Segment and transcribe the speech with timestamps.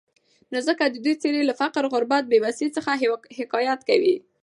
[0.51, 2.91] نو ځکه د دوي څېرې له فقر، غربت، بېوسي، څخه
[3.39, 4.15] حکايت کوي.